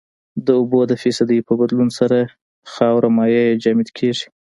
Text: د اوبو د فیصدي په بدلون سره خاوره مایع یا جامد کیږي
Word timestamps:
د 0.45 0.47
اوبو 0.59 0.79
د 0.87 0.93
فیصدي 1.01 1.39
په 1.47 1.53
بدلون 1.59 1.89
سره 1.99 2.17
خاوره 2.73 3.09
مایع 3.17 3.41
یا 3.49 3.55
جامد 3.63 3.89
کیږي 3.97 4.25